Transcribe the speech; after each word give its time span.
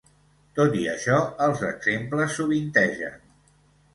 Tot 0.59 0.77
i 0.83 0.85
això 0.93 1.19
els 1.47 1.61
exemples 1.69 2.33
sovintegen. 2.39 3.21